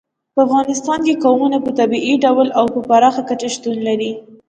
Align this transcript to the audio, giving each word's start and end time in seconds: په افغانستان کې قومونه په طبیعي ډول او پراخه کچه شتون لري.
په 0.33 0.39
افغانستان 0.47 0.99
کې 1.05 1.21
قومونه 1.23 1.57
په 1.65 1.71
طبیعي 1.79 2.13
ډول 2.25 2.47
او 2.59 2.65
پراخه 2.89 3.21
کچه 3.29 3.47
شتون 3.55 3.77
لري. 3.87 4.11